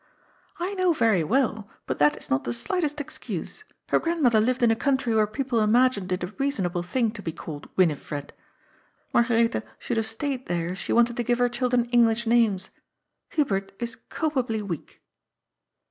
^ 0.01 0.03
I 0.59 0.73
know 0.73 0.93
very 0.93 1.23
well, 1.23 1.69
but 1.85 1.99
that 1.99 2.17
is 2.17 2.27
not 2.31 2.43
the 2.43 2.53
slightest 2.53 2.99
excuse. 2.99 3.63
Her 3.89 3.99
grandmother 3.99 4.39
lived 4.39 4.63
in 4.63 4.71
a 4.71 4.75
country 4.75 5.13
where 5.13 5.27
people 5.27 5.59
imagined 5.59 6.11
it 6.11 6.23
a 6.23 6.33
reasonable 6.39 6.81
thing 6.81 7.11
to 7.11 7.21
be 7.21 7.31
called 7.31 7.69
Winifred. 7.77 8.33
Margaretha 9.13 9.61
should 9.77 9.97
have 9.97 10.07
stayed 10.07 10.47
there, 10.47 10.69
if 10.71 10.79
she 10.79 10.91
wanted 10.91 11.17
to 11.17 11.23
give 11.23 11.37
her 11.37 11.49
children 11.49 11.85
English 11.91 12.25
names. 12.25 12.71
Hubert 13.29 13.73
is 13.77 13.95
culpably 13.95 14.63
weak." 14.63 15.03